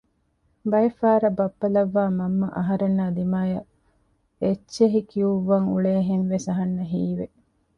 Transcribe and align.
ބައެއްފަހަރަށް 0.71 1.37
ބައްޕަ 1.39 1.67
ލައްވައި 1.73 2.11
މަންމަ 2.17 2.47
އަހަރެންނާއި 2.57 3.13
ދިމަޔަށް 3.17 3.67
އެއްޗެއް 4.43 5.07
ކިއުއްވަން 5.11 5.67
އުޅޭހެންވެސް 5.71 6.47
އަހަރެންނަށް 6.49 6.91
ހީވެ 6.93 7.25